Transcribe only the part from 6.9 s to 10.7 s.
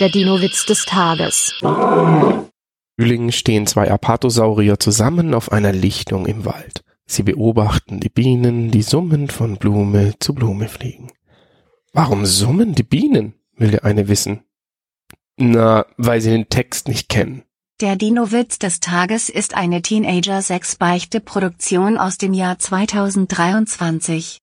Sie beobachten die Bienen, die summend von Blume zu Blume